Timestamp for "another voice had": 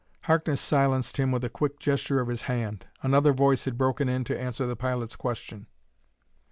3.03-3.77